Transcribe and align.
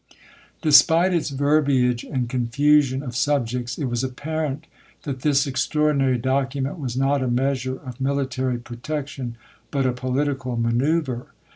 467. 0.61 0.67
Despite 0.67 1.13
its 1.13 1.29
verbiage 1.29 2.03
and 2.03 2.27
confusion 2.27 3.03
of 3.03 3.15
subjects, 3.15 3.77
it 3.77 3.85
was 3.85 4.03
apparent 4.03 4.65
that 5.03 5.19
this 5.21 5.45
extraordinary 5.45 6.17
document 6.17 6.79
was 6.79 6.97
not 6.97 7.21
a 7.21 7.27
measure 7.27 7.77
of 7.77 8.01
military 8.01 8.57
protection, 8.57 9.35
but 9.69 9.85
a 9.85 9.93
polit 9.93 10.27
ical 10.39 10.59
manoeuvi 10.59 11.25
e. 11.27 11.29